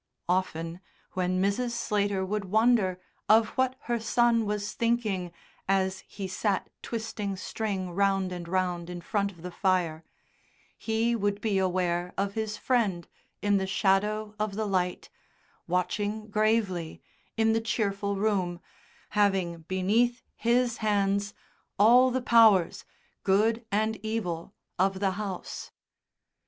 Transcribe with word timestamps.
Often 0.27 0.81
when 1.11 1.39
Mrs. 1.39 1.73
Slater 1.73 2.25
would 2.25 2.45
wonder 2.45 2.99
of 3.29 3.49
what 3.49 3.75
her 3.81 3.99
son 3.99 4.47
was 4.47 4.73
thinking 4.73 5.31
as 5.69 5.99
he 6.07 6.27
sat 6.27 6.71
twisting 6.81 7.35
string 7.35 7.91
round 7.91 8.31
and 8.31 8.47
round 8.47 8.89
in 8.89 8.99
front 9.01 9.29
of 9.31 9.43
the 9.43 9.51
fire, 9.51 10.03
he 10.75 11.15
would 11.15 11.39
be 11.39 11.59
aware 11.59 12.15
of 12.17 12.33
his 12.33 12.57
Friend 12.57 13.07
in 13.43 13.57
the 13.57 13.67
shadow 13.67 14.33
of 14.39 14.55
the 14.55 14.65
light, 14.65 15.11
watching 15.67 16.29
gravely, 16.31 17.03
in 17.37 17.53
the 17.53 17.61
cheerful 17.61 18.15
room, 18.15 18.59
having 19.09 19.61
beneath 19.67 20.23
his 20.35 20.77
hands 20.77 21.35
all 21.77 22.09
the 22.09 22.23
powers, 22.23 22.85
good 23.21 23.63
and 23.71 23.97
evil, 23.97 24.55
of 24.79 24.99
the 24.99 25.11
house. 25.11 25.69